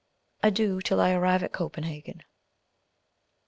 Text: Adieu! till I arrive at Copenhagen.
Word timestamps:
Adieu! 0.41 0.81
till 0.81 0.99
I 0.99 1.11
arrive 1.11 1.43
at 1.43 1.53
Copenhagen. 1.53 2.23